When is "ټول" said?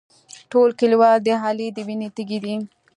0.51-0.69